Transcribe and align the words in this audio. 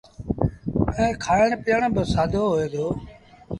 ائيٚݩ 0.97 1.19
کآڻ 1.23 1.49
پيٚئڻ 1.63 1.83
با 1.95 2.03
سآدو 2.13 2.43
هوئي 2.51 2.67
دو۔ 2.73 2.85